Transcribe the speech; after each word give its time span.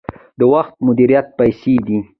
د 0.39 0.41
وخت 0.53 0.73
مدیریت 0.87 1.27
پیسې 1.39 1.75
دي 1.85 1.97